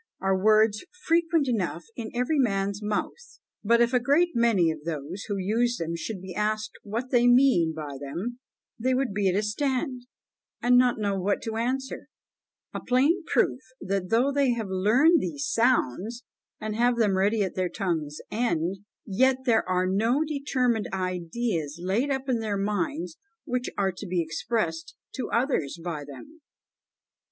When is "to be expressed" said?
23.91-24.95